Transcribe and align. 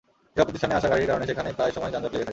এসব 0.35 0.45
প্রতিষ্ঠানে 0.47 0.77
আসা 0.77 0.87
গাড়ির 0.91 1.09
কারণে 1.11 1.25
সেখানে 1.29 1.49
প্রায় 1.57 1.73
সময় 1.75 1.91
যানজট 1.93 2.11
লেগে 2.13 2.21
থাকে। 2.25 2.29